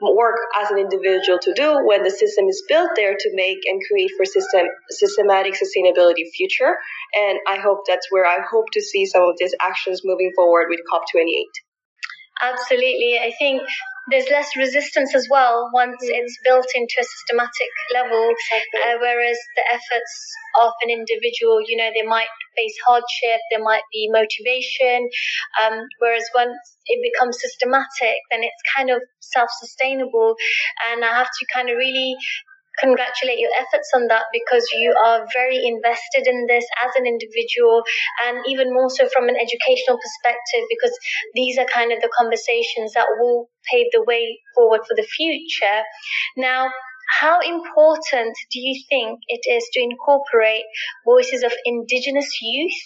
work 0.00 0.36
as 0.60 0.70
an 0.70 0.78
individual 0.78 1.38
to 1.38 1.52
do 1.54 1.84
when 1.84 2.02
the 2.02 2.10
system 2.10 2.46
is 2.48 2.62
built 2.68 2.90
there 2.96 3.14
to 3.18 3.30
make 3.34 3.58
and 3.66 3.80
create 3.86 4.10
for 4.16 4.24
system 4.24 4.66
systematic 4.90 5.54
sustainability 5.54 6.24
future. 6.34 6.76
And 7.14 7.38
I 7.48 7.56
hope 7.56 7.80
that's 7.86 8.06
where 8.10 8.26
I 8.26 8.38
hope 8.50 8.66
to 8.72 8.80
see 8.80 9.06
some 9.06 9.22
of 9.22 9.36
these 9.38 9.54
actions 9.60 10.02
moving 10.04 10.32
forward 10.34 10.68
with 10.70 10.80
COP28. 10.90 11.44
Absolutely. 12.42 13.18
I 13.20 13.32
think 13.38 13.62
there's 14.08 14.28
less 14.30 14.56
resistance 14.56 15.14
as 15.14 15.28
well 15.30 15.70
once 15.72 16.00
mm-hmm. 16.02 16.14
it's 16.14 16.38
built 16.44 16.66
into 16.74 16.94
a 17.00 17.04
systematic 17.04 17.72
level. 17.92 18.30
Exactly. 18.30 18.80
Uh, 18.80 18.96
whereas 19.00 19.38
the 19.56 19.64
efforts 19.72 20.14
of 20.62 20.72
an 20.82 20.90
individual, 20.90 21.60
you 21.66 21.76
know, 21.76 21.90
they 21.94 22.06
might 22.06 22.30
face 22.56 22.76
hardship, 22.86 23.40
there 23.50 23.62
might 23.62 23.84
be 23.92 24.10
motivation. 24.10 25.08
Um, 25.62 25.84
whereas 25.98 26.24
once 26.34 26.56
it 26.86 26.98
becomes 27.02 27.38
systematic, 27.40 28.18
then 28.30 28.42
it's 28.42 28.62
kind 28.76 28.90
of 28.90 29.02
self 29.20 29.50
sustainable. 29.60 30.34
And 30.90 31.04
I 31.04 31.14
have 31.14 31.28
to 31.30 31.46
kind 31.54 31.70
of 31.70 31.76
really 31.76 32.16
congratulate 32.78 33.38
your 33.38 33.50
efforts 33.58 33.90
on 33.94 34.06
that 34.08 34.24
because 34.32 34.66
you 34.74 34.94
are 35.04 35.26
very 35.32 35.58
invested 35.64 36.26
in 36.26 36.46
this 36.46 36.64
as 36.84 36.92
an 36.96 37.06
individual 37.06 37.82
and 38.26 38.38
even 38.46 38.72
more 38.72 38.90
so 38.90 39.08
from 39.08 39.28
an 39.28 39.36
educational 39.36 39.98
perspective 39.98 40.64
because 40.68 40.94
these 41.34 41.58
are 41.58 41.66
kind 41.66 41.92
of 41.92 42.00
the 42.00 42.12
conversations 42.16 42.92
that 42.94 43.06
will 43.18 43.50
pave 43.70 43.86
the 43.92 44.04
way 44.06 44.38
forward 44.54 44.80
for 44.86 44.94
the 44.94 45.06
future. 45.06 45.82
Now, 46.36 46.70
how 47.18 47.40
important 47.40 48.36
do 48.52 48.60
you 48.60 48.82
think 48.88 49.18
it 49.26 49.42
is 49.50 49.68
to 49.72 49.80
incorporate 49.80 50.64
voices 51.04 51.42
of 51.42 51.52
indigenous 51.64 52.30
youth 52.40 52.80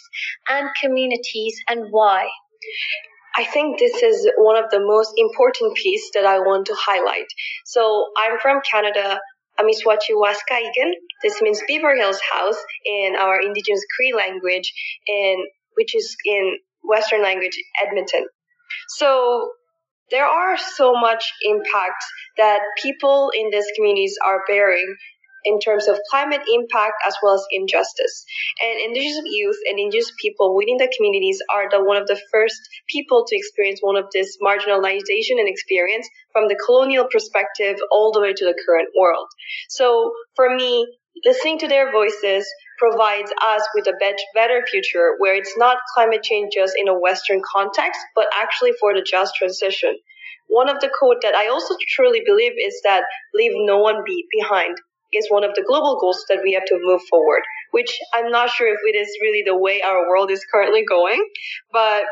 and 0.49 0.69
communities 0.81 1.57
and 1.69 1.87
why? 1.91 2.29
I 3.37 3.45
think 3.45 3.79
this 3.79 4.03
is 4.03 4.31
one 4.39 4.63
of 4.63 4.71
the 4.71 4.81
most 4.81 5.13
important 5.17 5.77
piece 5.77 6.11
that 6.15 6.25
I 6.25 6.39
want 6.39 6.67
to 6.67 6.77
highlight. 6.79 7.27
So 7.67 8.07
I'm 8.17 8.39
from 8.39 8.61
Canada. 8.71 9.19
Amiskwaciy 9.61 10.15
Waskahikan. 10.17 10.93
This 11.23 11.41
means 11.41 11.63
Beaver 11.67 11.97
Hills 11.97 12.21
House 12.33 12.59
in 12.85 13.15
our 13.17 13.41
indigenous 13.41 13.85
Cree 13.97 14.15
language, 14.17 14.73
in 15.07 15.45
which 15.75 15.95
is 15.95 16.17
in 16.25 16.59
Western 16.83 17.23
language 17.23 17.57
Edmonton. 17.85 18.27
So 18.89 19.51
there 20.11 20.27
are 20.27 20.57
so 20.57 20.93
much 20.95 21.33
impact 21.43 22.05
that 22.37 22.61
people 22.83 23.31
in 23.35 23.51
these 23.51 23.67
communities 23.77 24.17
are 24.25 24.45
bearing 24.47 24.97
in 25.45 25.61
terms 25.61 25.89
of 25.89 25.99
climate 26.11 26.41
impact 26.53 26.95
as 27.07 27.17
well 27.23 27.35
as 27.35 27.45
injustice. 27.51 28.25
And 28.63 28.81
indigenous 28.81 29.25
youth 29.27 29.59
and 29.69 29.79
indigenous 29.79 30.13
people 30.21 30.55
within 30.55 30.79
the 30.79 30.93
communities 30.97 31.43
are 31.53 31.69
the 31.71 31.83
one 31.85 31.97
of 31.97 32.07
the 32.07 32.21
first 32.33 32.61
people 32.89 33.25
to 33.27 33.37
experience 33.37 33.81
one 33.81 33.97
of 33.97 34.07
this 34.13 34.39
marginalization 34.43 35.39
and 35.39 35.49
experience 35.49 36.09
from 36.33 36.49
the 36.49 36.59
colonial 36.65 37.07
perspective 37.11 37.77
all 37.91 38.13
the 38.13 38.21
way 38.21 38.33
to 38.33 38.45
the 38.45 38.59
current 38.67 38.89
world. 38.99 39.29
So 39.69 40.13
for 40.37 40.55
me, 40.55 40.87
listening 41.25 41.59
to 41.61 41.69
their 41.69 41.93
voices 41.93 42.47
provides 42.79 43.33
us 43.47 43.63
with 43.75 43.87
a 43.87 44.17
better 44.35 44.65
future 44.67 45.15
where 45.19 45.35
it's 45.37 45.57
not 45.57 45.79
climate 45.95 46.23
change 46.23 46.55
just 46.55 46.75
in 46.77 46.89
a 46.89 46.99
Western 46.99 47.41
context, 47.55 48.01
but 48.15 48.27
actually 48.35 48.73
for 48.81 48.95
the 48.95 49.03
just 49.03 49.35
transition. 49.37 49.97
One 50.49 50.69
of 50.69 50.81
the 50.81 50.91
quote 50.99 51.23
that 51.23 51.35
I 51.35 51.49
also 51.49 51.75
truly 51.89 52.23
believe 52.25 52.53
is 52.59 52.81
that 52.85 53.05
leave 53.35 53.53
no 53.55 53.79
one 53.79 54.03
be 54.05 54.27
behind 54.31 54.77
is 55.17 55.27
one 55.31 55.45
of 55.45 55.55
the 55.55 55.65
global 55.67 55.99
goals 56.01 56.25
that 56.29 56.41
we 56.45 56.53
have 56.53 56.65
to 56.67 56.79
move 56.83 57.01
forward, 57.09 57.43
which 57.71 57.97
I'm 58.15 58.31
not 58.31 58.51
sure 58.51 58.69
if 58.69 58.81
it 58.85 58.97
is 58.97 59.09
really 59.21 59.43
the 59.47 59.57
way 59.57 59.83
our 59.83 60.09
world 60.09 60.31
is 60.31 60.45
currently 60.53 60.85
going, 60.89 61.25
but 61.73 62.05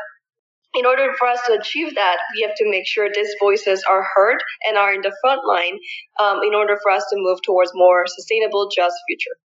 in 0.75 0.85
order 0.85 1.13
for 1.19 1.27
us 1.27 1.39
to 1.47 1.53
achieve 1.53 1.95
that, 1.95 2.17
we 2.35 2.41
have 2.41 2.55
to 2.55 2.69
make 2.69 2.87
sure 2.87 3.07
these 3.13 3.35
voices 3.39 3.83
are 3.89 4.03
heard 4.15 4.41
and 4.67 4.77
are 4.77 4.93
in 4.93 5.01
the 5.01 5.15
front 5.21 5.41
line 5.45 5.77
um, 6.19 6.39
in 6.45 6.55
order 6.55 6.77
for 6.81 6.91
us 6.91 7.05
to 7.11 7.15
move 7.15 7.39
towards 7.43 7.71
more 7.75 8.05
sustainable, 8.07 8.69
just 8.75 8.95
future. 9.07 9.37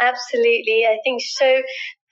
Absolutely. 0.00 0.84
I 0.86 0.98
think 1.04 1.22
so 1.24 1.62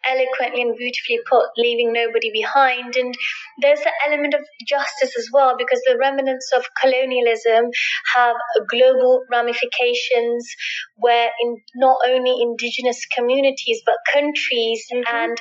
eloquently 0.07 0.63
and 0.63 0.77
beautifully 0.77 1.21
put, 1.29 1.47
leaving 1.57 1.93
nobody 1.93 2.31
behind. 2.33 2.97
And 2.97 3.15
there's 3.61 3.81
the 3.81 3.93
element 4.07 4.35
of 4.35 4.41
justice 4.67 5.17
as 5.19 5.29
well, 5.33 5.57
because 5.59 5.81
the 5.87 5.99
remnants 5.99 6.51
of 6.57 6.65
colonialism 6.81 7.71
have 8.17 8.37
global 8.69 9.23
ramifications 9.31 10.49
where 10.97 11.31
in 11.41 11.57
not 11.77 11.99
only 12.07 12.35
indigenous 12.41 13.05
communities, 13.17 13.83
but 13.85 13.97
countries 14.13 14.85
mm-hmm. 14.93 15.15
and 15.15 15.39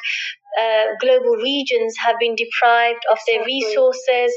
uh, 0.59 0.85
global 0.99 1.35
regions 1.37 1.95
have 1.99 2.17
been 2.19 2.35
deprived 2.35 3.03
of 3.11 3.19
their 3.27 3.45
resources, 3.45 4.33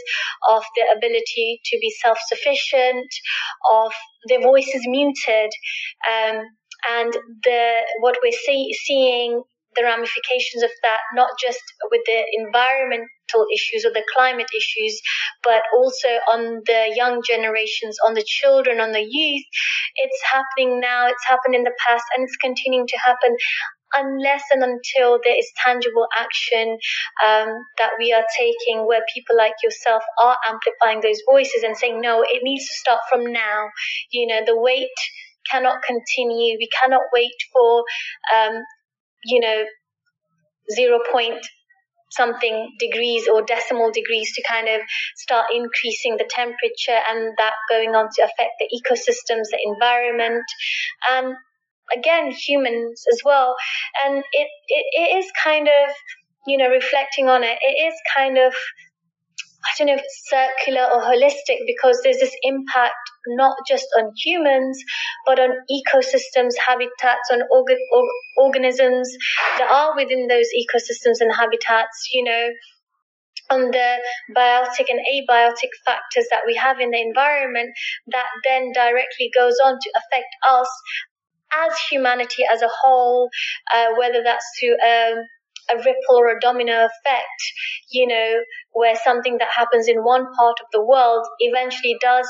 of 0.50 0.62
their 0.76 0.96
ability 0.96 1.60
to 1.64 1.78
be 1.80 1.90
self 2.02 2.18
sufficient, 2.26 3.08
of 3.72 3.92
their 4.28 4.40
voices 4.40 4.82
muted. 4.86 5.50
Um, 6.10 6.44
and 6.88 7.12
the 7.44 7.76
what 8.00 8.18
we're 8.22 8.32
see, 8.32 8.72
seeing 8.84 9.42
the 9.76 9.84
ramifications 9.84 10.62
of 10.62 10.70
that, 10.82 11.00
not 11.14 11.30
just 11.40 11.62
with 11.90 12.02
the 12.06 12.24
environmental 12.38 13.46
issues 13.54 13.84
or 13.84 13.92
the 13.92 14.04
climate 14.14 14.50
issues, 14.54 15.00
but 15.42 15.62
also 15.76 16.08
on 16.32 16.62
the 16.66 16.92
young 16.94 17.22
generations, 17.26 17.96
on 18.06 18.14
the 18.14 18.24
children, 18.26 18.80
on 18.80 18.92
the 18.92 19.04
youth. 19.04 19.44
It's 19.96 20.22
happening 20.30 20.80
now, 20.80 21.08
it's 21.08 21.24
happened 21.26 21.54
in 21.54 21.64
the 21.64 21.74
past, 21.86 22.04
and 22.16 22.24
it's 22.24 22.36
continuing 22.36 22.86
to 22.86 22.98
happen 22.98 23.36
unless 23.94 24.42
and 24.52 24.62
until 24.62 25.18
there 25.22 25.38
is 25.38 25.50
tangible 25.64 26.06
action 26.16 26.78
um, 27.26 27.48
that 27.78 27.92
we 27.98 28.12
are 28.12 28.24
taking 28.38 28.86
where 28.86 29.02
people 29.14 29.36
like 29.36 29.52
yourself 29.62 30.02
are 30.22 30.36
amplifying 30.48 31.00
those 31.02 31.20
voices 31.30 31.62
and 31.62 31.76
saying, 31.76 32.00
no, 32.00 32.22
it 32.22 32.40
needs 32.42 32.66
to 32.68 32.74
start 32.74 33.00
from 33.10 33.32
now. 33.32 33.68
You 34.10 34.26
know, 34.28 34.40
the 34.46 34.58
wait 34.58 34.88
cannot 35.50 35.82
continue. 35.82 36.56
We 36.58 36.68
cannot 36.80 37.02
wait 37.12 37.36
for 37.52 37.84
um, 38.34 38.62
you 39.24 39.40
know, 39.40 39.64
zero 40.74 41.00
point 41.10 41.44
something 42.10 42.70
degrees 42.78 43.26
or 43.26 43.42
decimal 43.42 43.90
degrees 43.90 44.30
to 44.34 44.42
kind 44.48 44.68
of 44.68 44.80
start 45.16 45.46
increasing 45.54 46.16
the 46.18 46.28
temperature 46.28 47.00
and 47.08 47.32
that 47.38 47.54
going 47.70 47.94
on 47.94 48.08
to 48.14 48.22
affect 48.22 48.52
the 48.60 48.68
ecosystems, 48.68 49.48
the 49.50 49.58
environment, 49.64 50.44
and 51.10 51.34
again, 51.96 52.30
humans 52.30 53.04
as 53.12 53.20
well. 53.24 53.54
And 54.04 54.18
it, 54.18 54.48
it, 54.68 54.84
it 54.92 55.18
is 55.18 55.26
kind 55.42 55.68
of, 55.68 55.94
you 56.46 56.58
know, 56.58 56.68
reflecting 56.68 57.28
on 57.28 57.42
it, 57.44 57.58
it 57.62 57.88
is 57.88 57.94
kind 58.16 58.38
of 58.38 58.52
I 59.64 59.70
don't 59.78 59.86
know 59.86 59.94
if 59.94 60.00
it's 60.02 60.28
circular 60.28 60.82
or 60.92 61.00
holistic 61.02 61.60
because 61.66 62.00
there's 62.02 62.18
this 62.18 62.34
impact 62.42 62.96
not 63.26 63.56
just 63.68 63.86
on 63.98 64.12
humans, 64.16 64.82
but 65.26 65.38
on 65.38 65.50
ecosystems, 65.70 66.52
habitats, 66.66 67.30
on 67.32 67.40
organ, 67.50 67.78
or, 67.92 68.04
organisms 68.38 69.10
that 69.58 69.70
are 69.70 69.94
within 69.96 70.26
those 70.28 70.46
ecosystems 70.56 71.20
and 71.20 71.32
habitats, 71.34 72.08
you 72.12 72.24
know, 72.24 72.48
on 73.50 73.70
the 73.70 73.96
biotic 74.36 74.86
and 74.88 75.00
abiotic 75.12 75.70
factors 75.84 76.26
that 76.30 76.42
we 76.46 76.54
have 76.54 76.80
in 76.80 76.90
the 76.90 77.00
environment 77.00 77.70
that 78.08 78.26
then 78.48 78.72
directly 78.72 79.30
goes 79.36 79.54
on 79.64 79.74
to 79.80 79.90
affect 79.96 80.30
us 80.50 80.68
as 81.66 81.72
humanity 81.90 82.44
as 82.50 82.62
a 82.62 82.68
whole, 82.82 83.28
uh, 83.74 83.88
whether 83.98 84.22
that's 84.24 84.46
through 84.58 84.72
um, 84.72 85.18
a 85.70 85.76
ripple 85.76 86.16
or 86.16 86.28
a 86.28 86.40
domino 86.40 86.86
effect, 86.86 87.40
you 87.90 88.06
know, 88.06 88.40
where 88.72 88.96
something 88.96 89.38
that 89.38 89.48
happens 89.54 89.88
in 89.88 89.98
one 89.98 90.26
part 90.34 90.56
of 90.60 90.66
the 90.72 90.84
world 90.84 91.26
eventually 91.40 91.96
does 92.00 92.26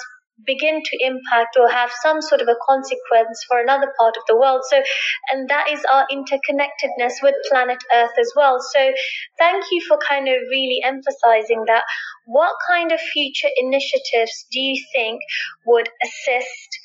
begin 0.46 0.80
to 0.82 1.04
impact 1.04 1.56
or 1.58 1.68
have 1.68 1.90
some 2.02 2.20
sort 2.20 2.40
of 2.40 2.48
a 2.48 2.56
consequence 2.66 3.44
for 3.48 3.60
another 3.60 3.92
part 3.98 4.16
of 4.16 4.22
the 4.28 4.36
world. 4.36 4.62
So, 4.68 4.82
and 5.30 5.48
that 5.48 5.70
is 5.70 5.84
our 5.90 6.06
interconnectedness 6.10 7.14
with 7.22 7.34
planet 7.50 7.78
Earth 7.94 8.16
as 8.18 8.32
well. 8.34 8.58
So, 8.60 8.92
thank 9.38 9.64
you 9.70 9.82
for 9.86 9.98
kind 9.98 10.28
of 10.28 10.36
really 10.50 10.80
emphasizing 10.84 11.64
that. 11.66 11.84
What 12.26 12.54
kind 12.68 12.92
of 12.92 13.00
future 13.00 13.50
initiatives 13.56 14.46
do 14.50 14.60
you 14.60 14.84
think 14.94 15.20
would 15.66 15.88
assist 16.04 16.78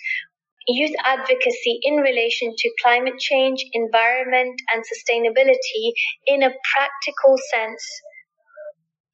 youth 0.68 0.96
advocacy 1.06 1.80
in 1.84 1.96
relation 1.96 2.54
to 2.58 2.72
climate 2.84 3.18
change, 3.20 3.64
environment, 3.74 4.60
and 4.74 4.84
sustainability 4.84 5.94
in 6.26 6.44
a 6.44 6.50
practical 6.50 7.38
sense? 7.54 7.84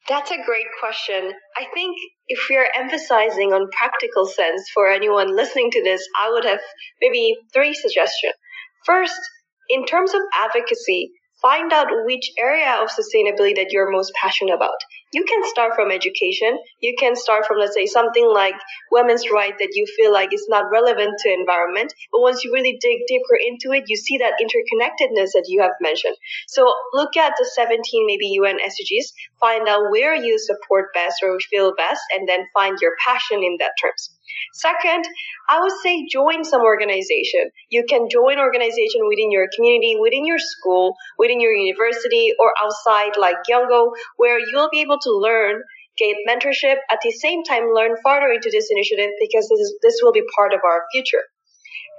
That's 0.09 0.31
a 0.31 0.43
great 0.45 0.67
question. 0.79 1.31
I 1.55 1.65
think 1.73 1.95
if 2.27 2.47
we 2.49 2.57
are 2.57 2.67
emphasizing 2.75 3.53
on 3.53 3.69
practical 3.77 4.25
sense 4.25 4.69
for 4.73 4.89
anyone 4.89 5.35
listening 5.35 5.71
to 5.71 5.83
this, 5.83 6.07
I 6.21 6.31
would 6.31 6.45
have 6.45 6.61
maybe 7.01 7.35
three 7.53 7.73
suggestions. 7.73 8.33
First, 8.85 9.19
in 9.69 9.85
terms 9.85 10.13
of 10.13 10.21
advocacy, 10.33 11.11
find 11.41 11.71
out 11.73 11.87
which 12.05 12.31
area 12.37 12.77
of 12.81 12.89
sustainability 12.89 13.55
that 13.55 13.71
you're 13.71 13.91
most 13.91 14.13
passionate 14.21 14.53
about. 14.53 14.77
You 15.13 15.23
can 15.25 15.43
start 15.45 15.75
from 15.75 15.91
education. 15.91 16.57
You 16.79 16.95
can 16.97 17.15
start 17.15 17.45
from, 17.45 17.59
let's 17.59 17.75
say, 17.75 17.85
something 17.85 18.25
like 18.25 18.55
women's 18.91 19.29
rights 19.29 19.57
that 19.59 19.73
you 19.73 19.85
feel 19.95 20.11
like 20.11 20.33
is 20.33 20.47
not 20.49 20.71
relevant 20.71 21.13
to 21.19 21.31
environment. 21.31 21.93
But 22.11 22.21
once 22.21 22.43
you 22.43 22.51
really 22.51 22.79
dig 22.81 23.01
deeper 23.07 23.37
into 23.37 23.77
it, 23.77 23.85
you 23.87 23.95
see 23.95 24.17
that 24.17 24.41
interconnectedness 24.41 25.31
that 25.33 25.45
you 25.47 25.61
have 25.61 25.77
mentioned. 25.79 26.17
So 26.47 26.73
look 26.93 27.15
at 27.15 27.33
the 27.37 27.45
17 27.45 28.07
maybe 28.07 28.27
UN 28.41 28.57
SDGs, 28.57 29.13
find 29.39 29.67
out 29.67 29.91
where 29.91 30.15
you 30.15 30.39
support 30.39 30.93
best 30.93 31.21
or 31.21 31.37
feel 31.49 31.73
best, 31.75 32.01
and 32.11 32.27
then 32.27 32.47
find 32.53 32.77
your 32.81 32.93
passion 33.05 33.43
in 33.43 33.57
that 33.59 33.73
terms. 33.79 34.12
Second, 34.53 35.05
I 35.49 35.59
would 35.61 35.73
say 35.83 36.05
join 36.09 36.43
some 36.43 36.61
organization. 36.61 37.49
You 37.69 37.85
can 37.87 38.07
join 38.09 38.39
organization 38.39 39.07
within 39.07 39.31
your 39.31 39.47
community, 39.55 39.97
within 39.99 40.25
your 40.25 40.39
school, 40.39 40.95
within 41.17 41.41
your 41.41 41.53
university, 41.53 42.33
or 42.39 42.53
outside 42.61 43.13
like 43.19 43.37
Youngo, 43.49 43.91
where 44.17 44.39
you'll 44.39 44.69
be 44.71 44.81
able 44.81 44.99
to 44.99 45.11
learn, 45.11 45.61
get 45.97 46.15
mentorship, 46.27 46.77
at 46.91 46.99
the 47.03 47.11
same 47.11 47.43
time 47.43 47.73
learn 47.73 47.95
further 48.03 48.31
into 48.31 48.49
this 48.51 48.69
initiative 48.71 49.11
because 49.19 49.47
this 49.49 49.59
is, 49.59 49.75
this 49.81 49.99
will 50.01 50.13
be 50.13 50.23
part 50.35 50.53
of 50.53 50.61
our 50.63 50.85
future. 50.91 51.23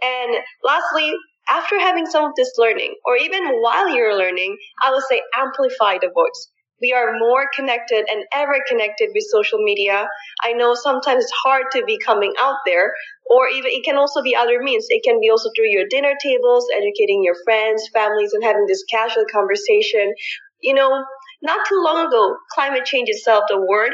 And 0.03 0.37
lastly, 0.63 1.13
after 1.49 1.79
having 1.79 2.07
some 2.07 2.25
of 2.25 2.33
this 2.37 2.53
learning, 2.57 2.95
or 3.05 3.17
even 3.17 3.61
while 3.61 3.95
you're 3.95 4.17
learning, 4.17 4.57
I 4.83 4.91
would 4.91 5.05
say 5.09 5.23
amplify 5.37 5.99
the 6.01 6.11
voice 6.15 6.49
we 6.85 6.93
are 6.93 7.17
more 7.19 7.49
connected 7.57 8.05
and 8.13 8.25
ever 8.35 8.57
connected 8.69 9.09
with 9.15 9.25
social 9.33 9.59
media. 9.59 10.07
I 10.45 10.53
know 10.53 10.75
sometimes 10.75 11.25
it's 11.25 11.33
hard 11.43 11.65
to 11.73 11.85
be 11.85 11.99
coming 11.99 12.35
out 12.39 12.59
there, 12.67 12.93
or 13.25 13.49
even 13.49 13.71
it 13.73 13.85
can 13.85 13.97
also 13.97 14.23
be 14.23 14.37
other 14.37 14.63
means. 14.63 14.85
It 14.91 15.03
can 15.03 15.19
be 15.21 15.31
also 15.31 15.49
through 15.57 15.71
your 15.71 15.87
dinner 15.89 16.13
tables, 16.23 16.67
educating 16.77 17.23
your 17.25 17.37
friends, 17.45 17.89
families, 17.95 18.35
and 18.35 18.45
having 18.45 18.67
this 18.69 18.85
casual 18.91 19.25
conversation. 19.33 20.13
You 20.61 20.75
know, 20.75 21.03
not 21.41 21.67
too 21.67 21.81
long 21.83 22.07
ago, 22.07 22.37
climate 22.53 22.85
change 22.85 23.09
itself, 23.09 23.45
the 23.49 23.59
word, 23.59 23.93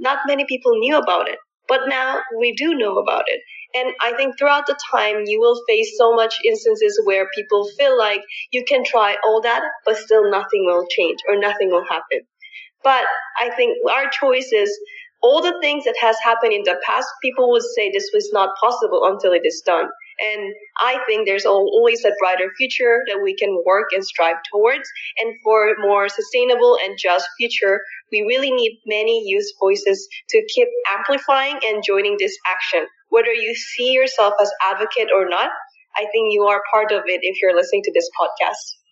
not 0.00 0.26
many 0.26 0.44
people 0.48 0.72
knew 0.78 0.98
about 0.98 1.28
it. 1.28 1.38
But 1.68 1.82
now 1.88 2.20
we 2.38 2.54
do 2.54 2.74
know 2.74 2.98
about 2.98 3.24
it. 3.28 3.40
And 3.74 3.92
I 4.00 4.12
think 4.16 4.38
throughout 4.38 4.66
the 4.66 4.78
time, 4.92 5.24
you 5.26 5.40
will 5.40 5.60
face 5.66 5.98
so 5.98 6.14
much 6.14 6.38
instances 6.44 7.00
where 7.04 7.28
people 7.34 7.68
feel 7.76 7.98
like 7.98 8.22
you 8.52 8.64
can 8.66 8.84
try 8.84 9.16
all 9.26 9.40
that, 9.42 9.62
but 9.84 9.96
still 9.96 10.30
nothing 10.30 10.64
will 10.64 10.86
change 10.88 11.18
or 11.28 11.38
nothing 11.38 11.70
will 11.70 11.84
happen. 11.84 12.20
But 12.84 13.04
I 13.40 13.50
think 13.50 13.78
our 13.90 14.08
choice 14.10 14.52
is 14.52 14.70
all 15.22 15.42
the 15.42 15.58
things 15.60 15.84
that 15.84 15.96
has 16.00 16.16
happened 16.22 16.52
in 16.52 16.62
the 16.64 16.78
past, 16.86 17.08
people 17.22 17.50
would 17.50 17.62
say 17.74 17.90
this 17.90 18.10
was 18.14 18.30
not 18.32 18.50
possible 18.62 19.02
until 19.06 19.32
it 19.32 19.42
is 19.44 19.62
done. 19.64 19.88
And 20.20 20.54
I 20.78 20.98
think 21.06 21.26
there's 21.26 21.46
always 21.46 22.04
a 22.04 22.12
brighter 22.20 22.50
future 22.56 23.02
that 23.08 23.20
we 23.22 23.34
can 23.36 23.62
work 23.66 23.88
and 23.92 24.04
strive 24.04 24.36
towards. 24.52 24.88
And 25.18 25.34
for 25.42 25.68
a 25.68 25.80
more 25.80 26.08
sustainable 26.08 26.78
and 26.84 26.96
just 26.98 27.26
future, 27.38 27.80
we 28.12 28.22
really 28.22 28.52
need 28.52 28.80
many 28.86 29.22
youth 29.26 29.50
voices 29.60 30.08
to 30.30 30.46
keep 30.54 30.68
amplifying 30.96 31.58
and 31.66 31.82
joining 31.84 32.16
this 32.18 32.36
action. 32.46 32.86
Whether 33.08 33.32
you 33.32 33.54
see 33.54 33.92
yourself 33.92 34.34
as 34.40 34.50
advocate 34.62 35.08
or 35.14 35.28
not, 35.28 35.50
I 35.96 36.06
think 36.12 36.32
you 36.32 36.44
are 36.44 36.62
part 36.72 36.90
of 36.92 37.04
it 37.06 37.20
if 37.22 37.38
you're 37.40 37.54
listening 37.54 37.82
to 37.84 37.92
this 37.94 38.08
podcast. 38.20 38.83